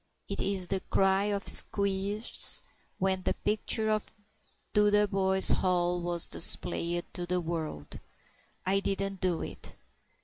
[0.27, 2.63] It is the cry of Squeers
[2.97, 4.11] when the picture of
[4.73, 7.99] Dotheboys Hall was displayed to the world:
[8.65, 9.75] "I didn't do it."